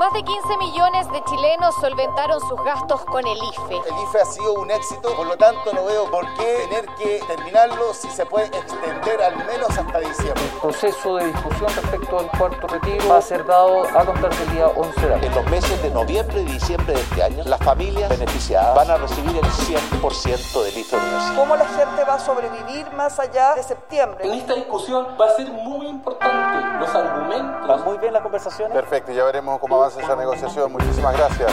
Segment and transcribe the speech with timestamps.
[0.00, 3.76] Más de 15 millones de chilenos solventaron sus gastos con el IFE.
[3.86, 7.20] El IFE ha sido un éxito, por lo tanto no veo por qué tener que
[7.26, 10.42] terminarlo si se puede extender al menos hasta diciembre.
[10.42, 14.50] El proceso de discusión respecto al cuarto retiro va a ser dado a contar del
[14.52, 15.28] día 11 de abril.
[15.28, 18.96] En los meses de noviembre y diciembre de este año, las familias beneficiadas van a
[18.96, 21.36] recibir el 100% del IFE universal.
[21.36, 24.26] ¿Cómo la gente va a sobrevivir más allá de septiembre?
[24.26, 27.68] En esta discusión va a ser muy importante los argumentos.
[27.70, 28.72] ¿Va muy bien la conversación?
[28.72, 30.72] Perfecto, ya veremos cómo avanza esa negociación.
[30.72, 31.52] Muchísimas gracias.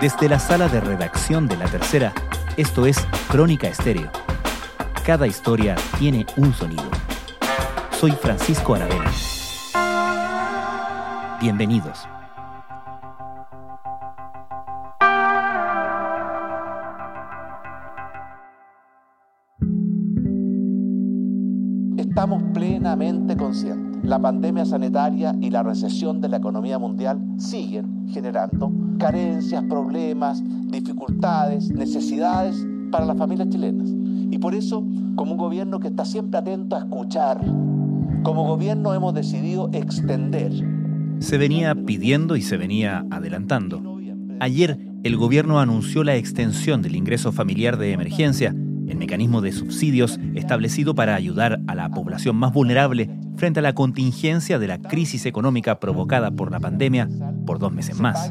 [0.00, 2.12] Desde la sala de redacción de La Tercera,
[2.56, 2.98] esto es
[3.28, 4.10] Crónica Estéreo.
[5.04, 6.84] Cada historia tiene un sonido.
[7.90, 9.10] Soy Francisco Aravena.
[11.40, 12.09] Bienvenidos.
[24.64, 33.06] Sanitaria y la recesión de la economía mundial siguen generando carencias, problemas, dificultades, necesidades para
[33.06, 33.88] las familias chilenas.
[34.30, 34.84] Y por eso,
[35.16, 37.40] como un gobierno que está siempre atento a escuchar,
[38.22, 40.52] como gobierno hemos decidido extender.
[41.20, 43.82] Se venía pidiendo y se venía adelantando.
[44.40, 48.54] Ayer el gobierno anunció la extensión del ingreso familiar de emergencia,
[48.86, 53.10] el mecanismo de subsidios establecido para ayudar a la población más vulnerable
[53.40, 57.08] frente a la contingencia de la crisis económica provocada por la pandemia
[57.46, 58.30] por dos meses más.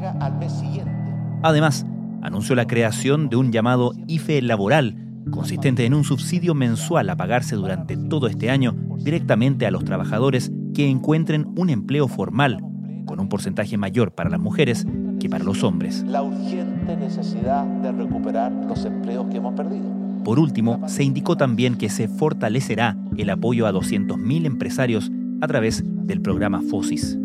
[1.42, 1.84] Además,
[2.22, 4.96] anunció la creación de un llamado IFE laboral,
[5.32, 10.52] consistente en un subsidio mensual a pagarse durante todo este año directamente a los trabajadores
[10.74, 12.62] que encuentren un empleo formal,
[13.04, 14.86] con un porcentaje mayor para las mujeres
[15.18, 16.04] que para los hombres.
[16.06, 19.99] La urgente necesidad de recuperar los empleos que hemos perdido.
[20.24, 25.82] Por último, se indicó también que se fortalecerá el apoyo a 200.000 empresarios a través
[25.86, 27.18] del programa FOSIS.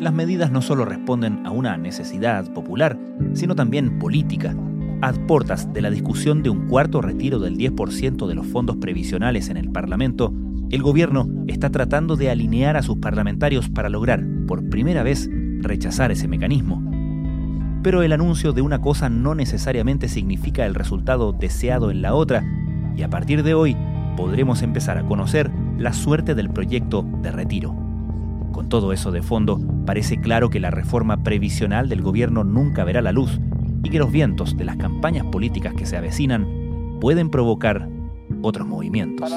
[0.00, 2.98] Las medidas no solo responden a una necesidad popular,
[3.34, 4.56] sino también política.
[5.02, 9.48] A portas de la discusión de un cuarto retiro del 10% de los fondos previsionales
[9.50, 10.32] en el Parlamento,
[10.70, 15.28] el gobierno está tratando de alinear a sus parlamentarios para lograr, por primera vez,
[15.60, 16.82] rechazar ese mecanismo.
[17.82, 22.44] Pero el anuncio de una cosa no necesariamente significa el resultado deseado en la otra,
[22.96, 23.76] y a partir de hoy
[24.16, 27.74] podremos empezar a conocer la suerte del proyecto de retiro.
[28.52, 33.00] Con todo eso de fondo, parece claro que la reforma previsional del gobierno nunca verá
[33.00, 33.40] la luz
[33.82, 36.46] y que los vientos de las campañas políticas que se avecinan
[37.00, 37.88] pueden provocar
[38.42, 39.30] otros movimientos.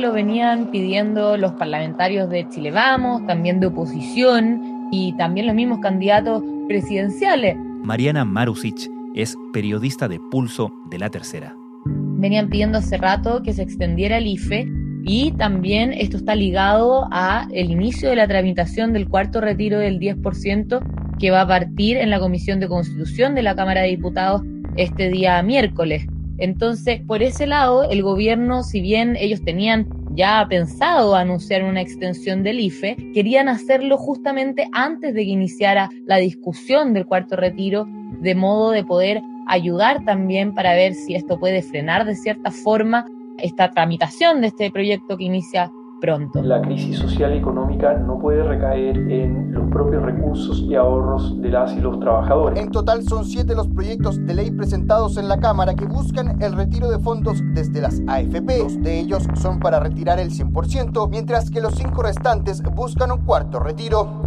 [0.00, 5.80] Lo venían pidiendo los parlamentarios de Chile Vamos, también de oposición y también los mismos
[5.80, 7.54] candidatos presidenciales.
[7.82, 11.54] Mariana Marusic es periodista de Pulso de la Tercera.
[11.84, 14.72] Venían pidiendo hace rato que se extendiera el IFE
[15.04, 20.00] y también esto está ligado a el inicio de la tramitación del cuarto retiro del
[20.00, 24.40] 10% que va a partir en la Comisión de Constitución de la Cámara de Diputados
[24.78, 26.06] este día miércoles.
[26.40, 32.42] Entonces, por ese lado, el gobierno, si bien ellos tenían ya pensado anunciar una extensión
[32.42, 37.86] del IFE, querían hacerlo justamente antes de que iniciara la discusión del cuarto retiro,
[38.20, 43.06] de modo de poder ayudar también para ver si esto puede frenar de cierta forma
[43.38, 46.42] esta tramitación de este proyecto que inicia pronto.
[46.42, 51.48] La crisis social y económica no puede recaer en los propios recursos y ahorros de
[51.50, 52.58] las y los trabajadores.
[52.58, 56.54] En total son siete los proyectos de ley presentados en la Cámara que buscan el
[56.54, 58.58] retiro de fondos desde las AFP.
[58.58, 63.24] Dos de ellos son para retirar el 100%, mientras que los cinco restantes buscan un
[63.24, 64.19] cuarto retiro.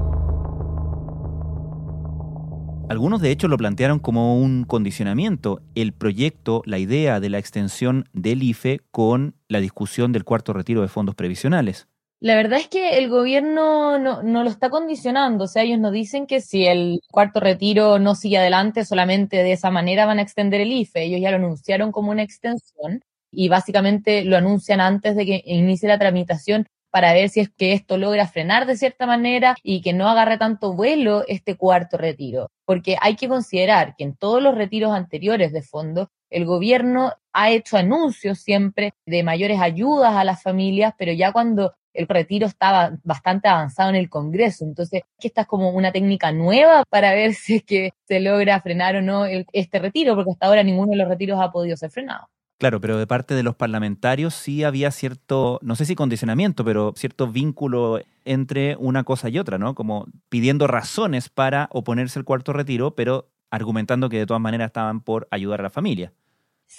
[2.94, 8.08] Algunos de hecho lo plantearon como un condicionamiento, el proyecto, la idea de la extensión
[8.14, 11.88] del IFE con la discusión del cuarto retiro de fondos previsionales.
[12.20, 16.28] La verdad es que el gobierno no, lo está condicionando, o sea, ellos no dicen
[16.28, 20.62] que si el cuarto retiro no sigue adelante, solamente de esa manera van a extender
[20.62, 25.26] el IFE, ellos ya lo anunciaron como una extensión y básicamente lo anuncian antes de
[25.26, 29.56] que inicie la tramitación para ver si es que esto logra frenar de cierta manera
[29.64, 32.52] y que no agarre tanto vuelo este cuarto retiro.
[32.66, 37.50] Porque hay que considerar que en todos los retiros anteriores de fondo, el gobierno ha
[37.50, 42.92] hecho anuncios siempre de mayores ayudas a las familias, pero ya cuando el retiro estaba
[43.04, 44.64] bastante avanzado en el Congreso.
[44.64, 48.98] Entonces, esta es como una técnica nueva para ver si es que se logra frenar
[48.98, 52.28] o no este retiro, porque hasta ahora ninguno de los retiros ha podido ser frenado.
[52.60, 56.94] Claro, pero de parte de los parlamentarios sí había cierto, no sé si condicionamiento, pero
[56.96, 59.76] cierto vínculo entre una cosa y otra, ¿no?
[59.76, 65.02] Como pidiendo razones para oponerse al cuarto retiro, pero argumentando que de todas maneras estaban
[65.02, 66.14] por ayudar a la familia.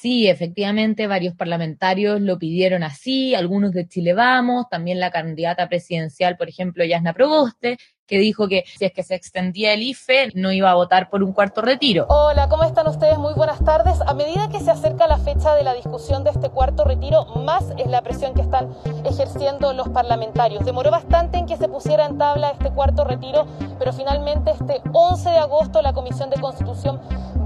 [0.00, 6.36] Sí, efectivamente, varios parlamentarios lo pidieron así, algunos de Chile Vamos, también la candidata presidencial,
[6.36, 10.52] por ejemplo, Yasna Proboste, que dijo que si es que se extendía el IFE no
[10.52, 12.06] iba a votar por un cuarto retiro.
[12.08, 13.18] Hola, ¿cómo están ustedes?
[13.18, 14.00] Muy buenas tardes.
[14.06, 17.64] A medida que se acerca la fecha de la discusión de este cuarto retiro, más
[17.78, 18.74] es la presión que están
[19.04, 20.66] ejerciendo los parlamentarios.
[20.66, 23.46] Demoró bastante en que se pusiera en tabla este cuarto retiro,
[23.78, 27.00] pero finalmente este 11 de agosto la Comisión de Constitución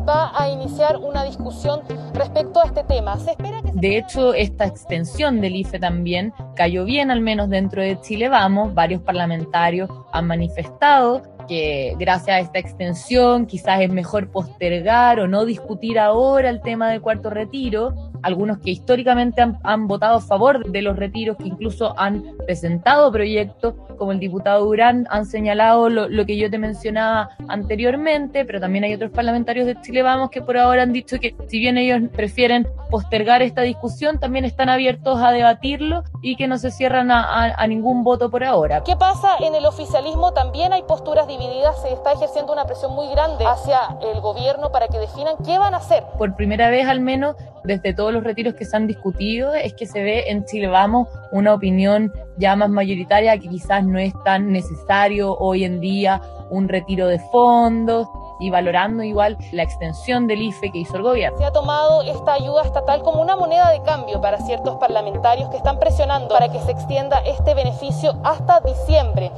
[0.09, 1.83] va a iniciar una discusión
[2.15, 3.19] respecto a este tema.
[3.19, 7.81] Se espera que de hecho, esta extensión del IFE también cayó bien, al menos dentro
[7.81, 8.75] de Chile Vamos.
[8.75, 15.45] Varios parlamentarios han manifestado que gracias a esta extensión quizás es mejor postergar o no
[15.45, 18.08] discutir ahora el tema del cuarto retiro.
[18.23, 23.11] Algunos que históricamente han, han votado a favor de los retiros, que incluso han presentado
[23.13, 28.61] proyectos, como el diputado Durán, han señalado lo, lo, que yo te mencionaba anteriormente, pero
[28.61, 31.77] también hay otros parlamentarios de Chile Vamos que por ahora han dicho que si bien
[31.77, 37.11] ellos prefieren postergar esta discusión, también están abiertos a debatirlo y que no se cierran
[37.11, 38.83] a, a, a ningún voto por ahora.
[38.85, 40.33] ¿Qué pasa en el oficialismo?
[40.33, 43.81] También hay posturas divididas, se está ejerciendo una presión muy grande hacia
[44.15, 46.05] el gobierno para que definan qué van a hacer.
[46.17, 47.37] Por primera vez al menos
[47.69, 51.07] desde todos los retiros que se han discutido es que se ve en Chile Vamos
[51.33, 56.67] una opinión ya más mayoritaria que quizás no es tan necesario hoy en día un
[56.67, 58.09] retiro de fondos
[58.41, 61.37] y valorando igual la extensión del IFE que hizo el gobierno.
[61.37, 65.59] Se ha tomado esta ayuda estatal como una moneda de cambio para ciertos parlamentarios que
[65.59, 69.31] están presionando para que se extienda este beneficio hasta diciembre.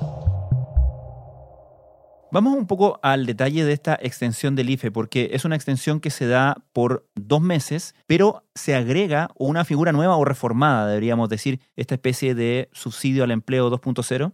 [2.32, 6.10] Vamos un poco al detalle de esta extensión del IFE, porque es una extensión que
[6.10, 11.60] se da por dos meses, pero se agrega una figura nueva o reformada, deberíamos decir,
[11.74, 14.32] esta especie de subsidio al empleo 2.0.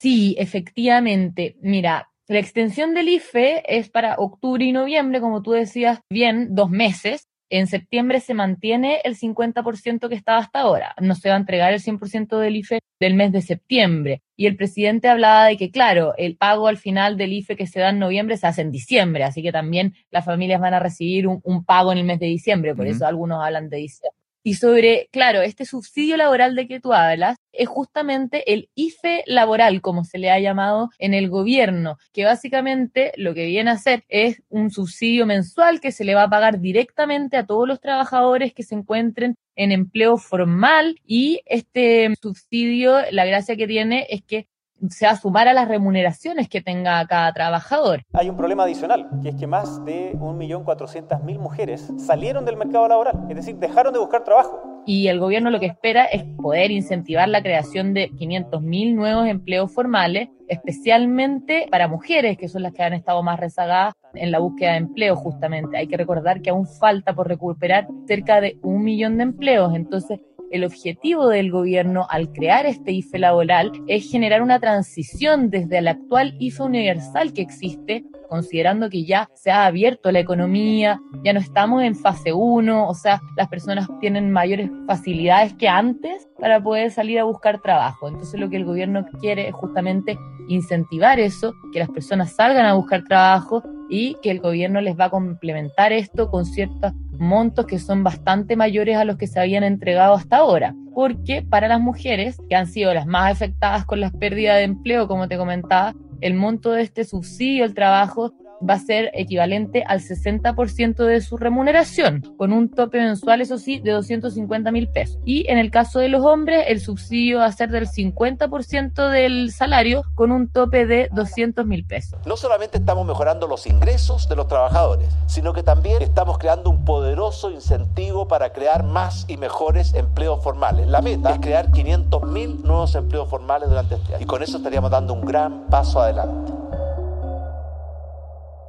[0.00, 1.56] Sí, efectivamente.
[1.62, 6.70] Mira, la extensión del IFE es para octubre y noviembre, como tú decías bien, dos
[6.70, 7.29] meses.
[7.50, 10.94] En septiembre se mantiene el 50% que estaba hasta ahora.
[11.00, 14.22] No se va a entregar el 100% del IFE del mes de septiembre.
[14.36, 17.80] Y el presidente hablaba de que, claro, el pago al final del IFE que se
[17.80, 21.26] da en noviembre se hace en diciembre, así que también las familias van a recibir
[21.26, 22.94] un, un pago en el mes de diciembre, por uh -huh.
[22.94, 24.19] eso algunos hablan de diciembre.
[24.42, 29.82] Y sobre, claro, este subsidio laboral de que tú hablas es justamente el IFE laboral,
[29.82, 34.04] como se le ha llamado en el gobierno, que básicamente lo que viene a hacer
[34.08, 38.54] es un subsidio mensual que se le va a pagar directamente a todos los trabajadores
[38.54, 44.46] que se encuentren en empleo formal y este subsidio, la gracia que tiene es que
[44.88, 48.02] se va a sumar a las remuneraciones que tenga cada trabajador.
[48.12, 53.26] Hay un problema adicional, que es que más de 1.400.000 mujeres salieron del mercado laboral,
[53.28, 54.82] es decir, dejaron de buscar trabajo.
[54.86, 59.72] Y el gobierno lo que espera es poder incentivar la creación de 500.000 nuevos empleos
[59.72, 64.72] formales, especialmente para mujeres, que son las que han estado más rezagadas en la búsqueda
[64.72, 65.76] de empleo justamente.
[65.76, 70.18] Hay que recordar que aún falta por recuperar cerca de un millón de empleos, entonces
[70.50, 75.88] el objetivo del gobierno al crear este IFE laboral es generar una transición desde el
[75.88, 81.40] actual IFE universal que existe, considerando que ya se ha abierto la economía, ya no
[81.40, 86.90] estamos en fase 1, o sea, las personas tienen mayores facilidades que antes para poder
[86.90, 88.08] salir a buscar trabajo.
[88.08, 90.18] Entonces lo que el gobierno quiere es justamente
[90.48, 95.06] incentivar eso, que las personas salgan a buscar trabajo y que el gobierno les va
[95.06, 99.62] a complementar esto con ciertos montos que son bastante mayores a los que se habían
[99.62, 100.74] entregado hasta ahora.
[100.94, 105.06] Porque para las mujeres, que han sido las más afectadas con las pérdidas de empleo,
[105.06, 108.32] como te comentaba, el monto de este subsidio al trabajo
[108.68, 113.80] va a ser equivalente al 60% de su remuneración, con un tope mensual, eso sí,
[113.80, 115.18] de 250 mil pesos.
[115.24, 119.52] Y en el caso de los hombres, el subsidio va a ser del 50% del
[119.52, 122.18] salario, con un tope de 200 mil pesos.
[122.26, 126.84] No solamente estamos mejorando los ingresos de los trabajadores, sino que también estamos creando un
[126.84, 130.86] poderoso incentivo para crear más y mejores empleos formales.
[130.88, 134.22] La meta es crear 500 mil nuevos empleos formales durante este año.
[134.22, 136.59] Y con eso estaríamos dando un gran paso adelante.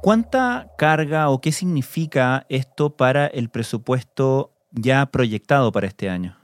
[0.02, 6.36] ¿Cuánta carga o qué significa esto para el presupuesto ya proyectado para este año?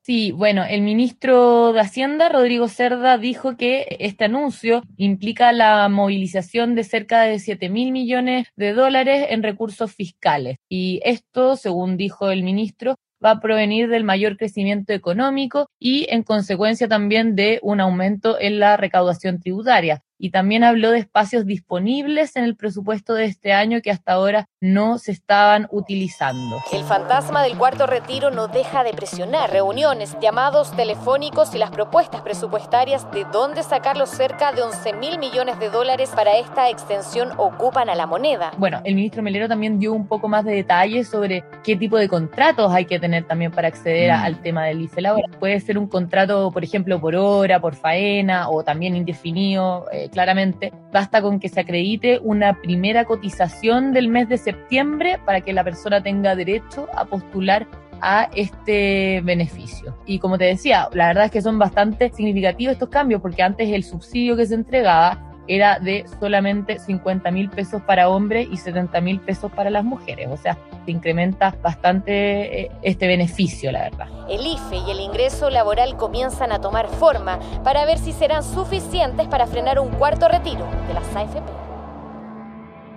[0.00, 6.74] Sí, bueno, el ministro de Hacienda, Rodrigo Cerda, dijo que este anuncio implica la movilización
[6.74, 10.56] de cerca de 7 mil millones de dólares en recursos fiscales.
[10.70, 16.22] Y esto, según dijo el ministro, va a provenir del mayor crecimiento económico y en
[16.22, 20.02] consecuencia también de un aumento en la recaudación tributaria.
[20.24, 24.48] Y también habló de espacios disponibles en el presupuesto de este año que hasta ahora
[24.64, 26.56] no se estaban utilizando.
[26.72, 32.22] El fantasma del cuarto retiro no deja de presionar reuniones, llamados telefónicos y las propuestas
[32.22, 37.32] presupuestarias de dónde sacar los cerca de 11 mil millones de dólares para esta extensión
[37.36, 38.52] ocupan a la moneda.
[38.56, 42.08] Bueno, el ministro Melero también dio un poco más de detalles sobre qué tipo de
[42.08, 44.24] contratos hay que tener también para acceder mm.
[44.24, 45.30] al tema del IFE laboral.
[45.38, 49.84] Puede ser un contrato, por ejemplo, por hora, por faena o también indefinido.
[49.92, 54.53] Eh, claramente, basta con que se acredite una primera cotización del mes de septiembre
[55.24, 57.66] para que la persona tenga derecho a postular
[58.00, 59.96] a este beneficio.
[60.04, 63.70] Y como te decía, la verdad es que son bastante significativos estos cambios porque antes
[63.70, 69.00] el subsidio que se entregaba era de solamente 50 mil pesos para hombres y 70
[69.00, 70.28] mil pesos para las mujeres.
[70.30, 74.08] O sea, se incrementa bastante eh, este beneficio, la verdad.
[74.28, 79.28] El IFE y el ingreso laboral comienzan a tomar forma para ver si serán suficientes
[79.28, 81.73] para frenar un cuarto retiro de las AFP.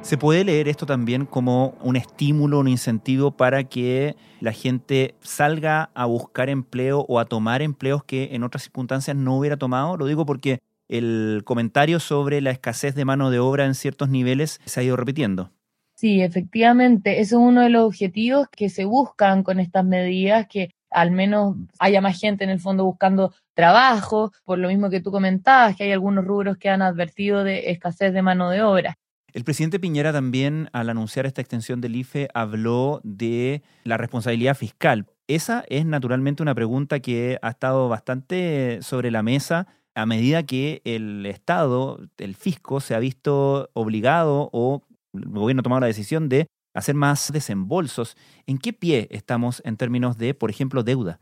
[0.07, 5.89] Se puede leer esto también como un estímulo, un incentivo para que la gente salga
[5.95, 9.97] a buscar empleo o a tomar empleos que en otras circunstancias no hubiera tomado.
[9.97, 14.61] Lo digo porque el comentario sobre la escasez de mano de obra en ciertos niveles
[14.63, 15.51] se ha ido repitiendo.
[15.95, 20.69] Sí, efectivamente, ese es uno de los objetivos que se buscan con estas medidas, que
[20.89, 25.11] al menos haya más gente en el fondo buscando trabajo, por lo mismo que tú
[25.11, 28.97] comentabas, que hay algunos rubros que han advertido de escasez de mano de obra.
[29.33, 35.05] El presidente Piñera también, al anunciar esta extensión del IFE, habló de la responsabilidad fiscal.
[35.27, 40.81] Esa es naturalmente una pregunta que ha estado bastante sobre la mesa a medida que
[40.85, 46.29] el Estado, el fisco, se ha visto obligado o el gobierno ha tomado la decisión
[46.29, 48.15] de hacer más desembolsos.
[48.45, 51.17] ¿En qué pie estamos en términos de, por ejemplo, deuda?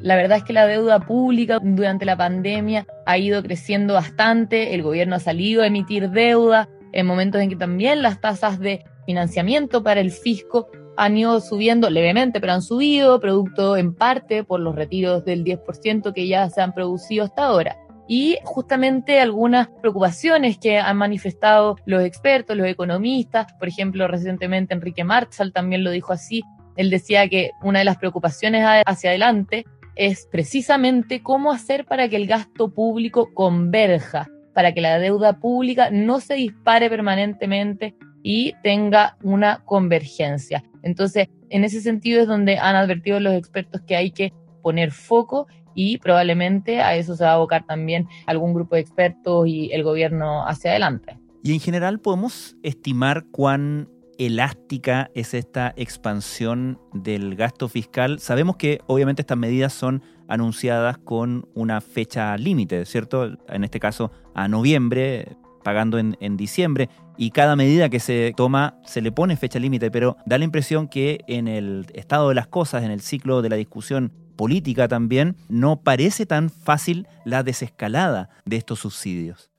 [0.00, 4.82] La verdad es que la deuda pública durante la pandemia ha ido creciendo bastante, el
[4.82, 9.82] gobierno ha salido a emitir deuda en momentos en que también las tasas de financiamiento
[9.82, 14.74] para el fisco han ido subiendo levemente, pero han subido, producto en parte por los
[14.74, 17.76] retiros del 10% que ya se han producido hasta ahora.
[18.08, 25.04] Y justamente algunas preocupaciones que han manifestado los expertos, los economistas, por ejemplo, recientemente Enrique
[25.04, 26.42] Marshall también lo dijo así,
[26.76, 29.64] él decía que una de las preocupaciones hacia adelante
[29.96, 35.90] es precisamente cómo hacer para que el gasto público converja, para que la deuda pública
[35.90, 40.64] no se dispare permanentemente y tenga una convergencia.
[40.82, 44.32] Entonces, en ese sentido es donde han advertido los expertos que hay que
[44.62, 49.46] poner foco y probablemente a eso se va a abocar también algún grupo de expertos
[49.46, 51.18] y el gobierno hacia adelante.
[51.42, 53.88] Y en general podemos estimar cuán
[54.18, 58.18] elástica es esta expansión del gasto fiscal.
[58.18, 63.36] Sabemos que obviamente estas medidas son anunciadas con una fecha límite, ¿cierto?
[63.48, 69.00] En este caso a noviembre, pagando en, diciembre y cada medida que se toma se
[69.00, 72.82] le pone fecha límite, pero da la impresión que en el estado de las cosas,
[72.82, 78.56] en el ciclo de la discusión política también, no parece tan fácil la desescalada de
[78.56, 79.51] estos subsidios.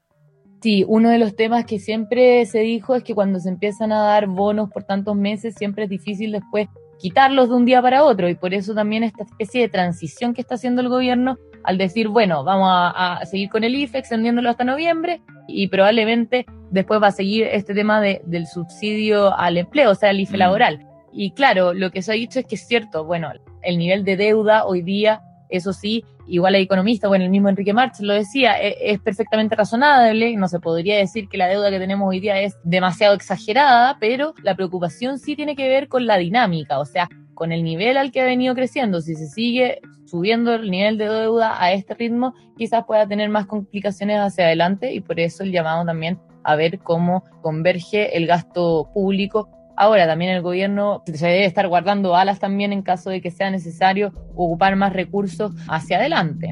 [0.63, 4.01] Sí, uno de los temas que siempre se dijo es que cuando se empiezan a
[4.01, 8.29] dar bonos por tantos meses, siempre es difícil después quitarlos de un día para otro
[8.29, 12.07] y por eso también esta especie de transición que está haciendo el gobierno al decir,
[12.07, 17.11] bueno, vamos a, seguir con el IFE extendiéndolo hasta noviembre y probablemente después va a
[17.11, 20.39] seguir este tema de, del subsidio al empleo, o sea, el IFE mm.
[20.39, 20.87] laboral.
[21.11, 24.15] Y claro, lo que se ha dicho es que es cierto, bueno, el nivel de
[24.15, 28.61] deuda hoy día, eso sí, igual hay economistas, bueno, el mismo Enrique March lo decía,
[28.61, 32.39] e, es, perfectamente razonable, no se podría decir que la deuda que tenemos hoy día
[32.39, 37.09] es demasiado exagerada, pero la preocupación sí tiene que ver con la dinámica, o sea,
[37.33, 41.09] con el nivel al que ha venido creciendo, si se sigue subiendo el nivel de
[41.09, 45.51] deuda a este ritmo, quizás pueda tener más complicaciones hacia adelante y por eso el
[45.51, 49.49] llamado también a ver cómo converge el gasto público.
[49.75, 53.49] Ahora también el gobierno se debe estar guardando alas también en caso de que sea
[53.49, 56.51] necesario ocupar más recursos hacia adelante.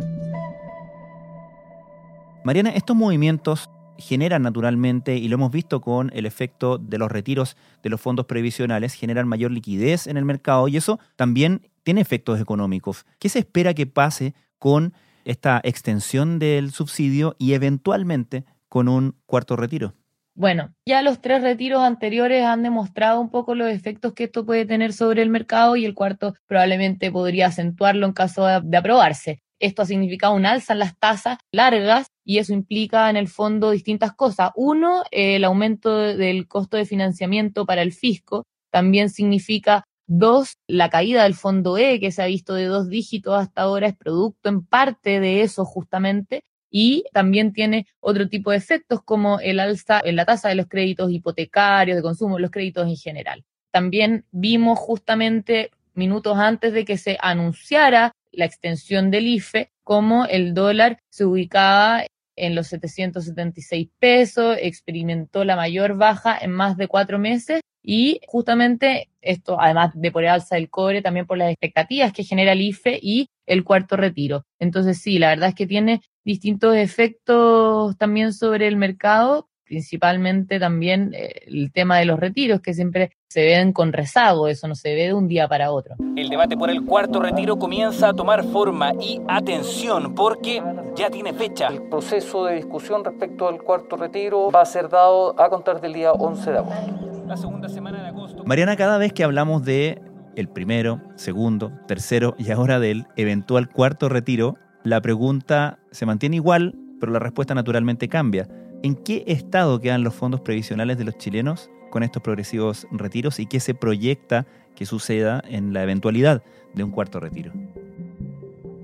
[2.44, 7.56] Mariana, estos movimientos generan naturalmente, y lo hemos visto con el efecto de los retiros
[7.84, 12.40] de los fondos previsionales, generan mayor liquidez en el mercado y eso también tiene efectos
[12.40, 13.06] económicos.
[13.20, 19.56] ¿Qué se espera que pase con esta extensión del subsidio y eventualmente con un cuarto
[19.56, 19.94] retiro?
[20.34, 24.66] Bueno, ya los tres retiros anteriores han demostrado un poco los efectos que esto puede
[24.66, 29.42] tener sobre el mercado y el cuarto probablemente podría acentuarlo en caso de, aprobarse.
[29.60, 33.72] Esto ha significado un alza en las tasas largas y eso implica en el fondo
[33.72, 34.52] distintas cosas.
[34.56, 38.46] Uno, el aumento del costo de financiamiento para el fisco.
[38.72, 39.84] También significa
[40.14, 43.88] Dos, la caída del fondo E, que se ha visto de dos dígitos hasta ahora,
[43.88, 46.44] es producto en parte de eso justamente.
[46.72, 50.68] Y también tiene otro tipo de efectos como el alza en la tasa de los
[50.68, 53.44] créditos hipotecarios, de consumo, los créditos en general.
[53.72, 60.54] También vimos justamente minutos antes de que se anunciara la extensión del IFE, como el
[60.54, 62.06] dólar se ubicaba
[62.42, 69.10] en los 776 pesos, experimentó la mayor baja en más de cuatro meses y justamente
[69.22, 72.62] esto, además de por el alza del cobre, también por las expectativas que genera el
[72.62, 74.44] IFE y el cuarto retiro.
[74.60, 81.14] Entonces sí, la verdad es que tiene distintos efectos también sobre el mercado, principalmente también
[81.14, 84.94] eh, el tema de los retiros, que siempre se ven con rezago, eso no se
[84.94, 85.96] ve de un día para otro.
[86.18, 90.62] El debate por el cuarto retiro comienza a tomar forma y atención porque
[90.98, 91.70] ya tiene fecha.
[91.70, 95.94] El proceso de discusión respecto al cuarto retiro va a ser dado a contar del
[95.94, 97.24] día 11 de agosto.
[97.26, 98.44] La segunda semana de agosto.
[98.44, 100.02] Mariana, cada vez que hablamos de
[100.36, 106.76] el primero, segundo, tercero y ahora del eventual cuarto retiro, la pregunta se mantiene igual,
[107.00, 108.50] pero la respuesta naturalmente cambia.
[108.84, 113.46] ¿En qué estado quedan los fondos previsionales de los chilenos con estos progresivos retiros y
[113.46, 116.42] qué se proyecta que suceda en la eventualidad
[116.74, 117.52] de un cuarto retiro?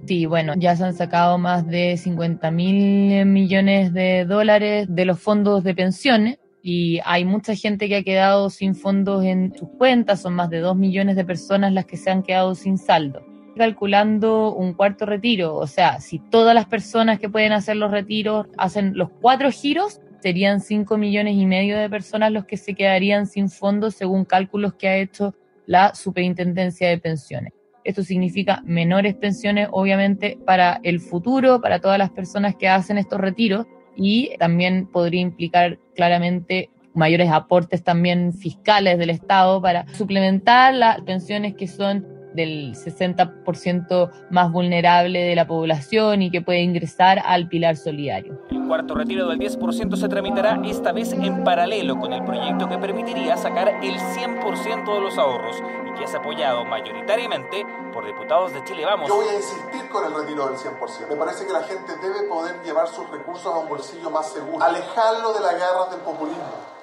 [0.05, 5.19] Sí, bueno, ya se han sacado más de 50 mil millones de dólares de los
[5.19, 10.21] fondos de pensiones y hay mucha gente que ha quedado sin fondos en sus cuentas,
[10.21, 13.25] son más de 2 millones de personas las que se han quedado sin saldo.
[13.57, 18.47] Calculando un cuarto retiro, o sea, si todas las personas que pueden hacer los retiros
[18.57, 23.27] hacen los cuatro giros, serían 5 millones y medio de personas los que se quedarían
[23.27, 25.35] sin fondos según cálculos que ha hecho
[25.65, 27.53] la Superintendencia de Pensiones.
[27.83, 33.19] Esto significa menores pensiones, obviamente, para el futuro, para todas las personas que hacen estos
[33.19, 41.01] retiros y también podría implicar claramente mayores aportes también fiscales del Estado para suplementar las
[41.01, 47.47] pensiones que son del 60% más vulnerable de la población y que puede ingresar al
[47.47, 48.41] pilar solidario.
[48.49, 52.77] El cuarto retiro del 10% se tramitará esta vez en paralelo con el proyecto que
[52.77, 55.55] permitiría sacar el 100% de los ahorros
[55.89, 59.07] y que es apoyado mayoritariamente por diputados de Chile Vamos.
[59.07, 61.09] Yo voy a insistir con el retiro del 100%.
[61.09, 64.63] Me parece que la gente debe poder llevar sus recursos a un bolsillo más seguro,
[64.63, 66.77] alejarlo de las garras del populismo.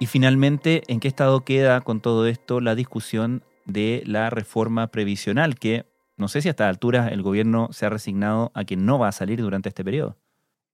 [0.00, 5.58] Y finalmente, ¿en qué estado queda con todo esto la discusión de la reforma previsional,
[5.58, 8.98] que no sé si a esta altura el gobierno se ha resignado a que no
[8.98, 10.16] va a salir durante este periodo.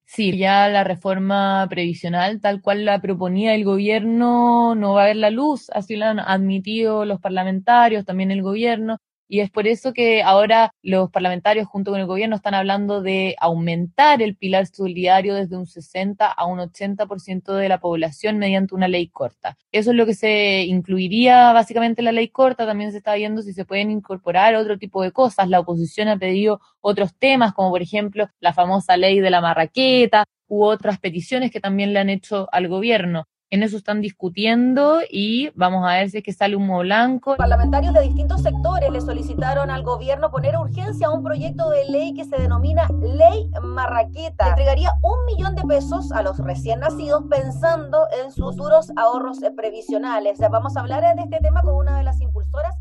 [0.04, 5.16] Sí, ya la reforma previsional, tal cual la proponía el gobierno, no va a ver
[5.16, 8.98] la luz, así lo han admitido los parlamentarios, también el gobierno,
[9.31, 13.37] y es por eso que ahora los parlamentarios junto con el gobierno están hablando de
[13.38, 18.88] aumentar el pilar solidario desde un 60 a un 80% de la población mediante una
[18.88, 19.57] ley corta.
[19.71, 22.66] Eso es lo que se incluiría básicamente en la ley corta.
[22.66, 25.49] También se está viendo si se pueden incorporar otro tipo de cosas.
[25.49, 30.25] La oposición ha pedido otros temas, como por ejemplo la famosa ley de la marraqueta
[30.49, 33.29] u otras peticiones que también le han hecho al gobierno.
[33.52, 37.36] En eso están discutiendo y vamos a ver si es que sale humo blanco.
[37.36, 42.14] Parlamentarios de distintos sectores le solicitaron al gobierno poner urgencia a un proyecto de ley
[42.14, 44.50] que se denomina Ley Marraqueta.
[44.50, 50.38] Entregaría un millón de pesos a los recién nacidos pensando en sus futuros ahorros previsionales.
[50.48, 52.76] Vamos a hablar de este tema con una de las impulsoras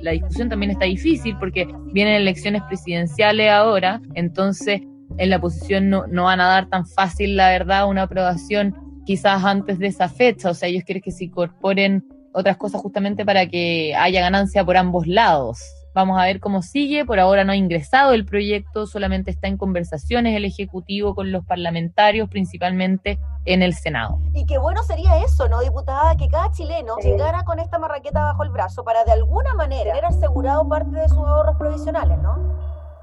[0.00, 4.80] la discusión también está difícil porque vienen elecciones presidenciales ahora, entonces
[5.18, 9.44] en la oposición no, no van a dar tan fácil, la verdad, una aprobación quizás
[9.44, 13.46] antes de esa fecha, o sea, ellos quieren que se incorporen otras cosas justamente para
[13.46, 15.60] que haya ganancia por ambos lados.
[15.94, 17.04] Vamos a ver cómo sigue.
[17.04, 21.44] Por ahora no ha ingresado el proyecto, solamente está en conversaciones el Ejecutivo con los
[21.44, 24.18] parlamentarios, principalmente en el Senado.
[24.32, 26.16] Y qué bueno sería eso, ¿no, diputada?
[26.16, 30.06] Que cada chileno llegara con esta marraqueta bajo el brazo para de alguna manera tener
[30.06, 32.38] asegurado parte de sus ahorros provisionales, ¿no?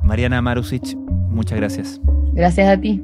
[0.02, 2.02] Mariana Marusic, muchas gracias.
[2.34, 3.04] Gracias a ti.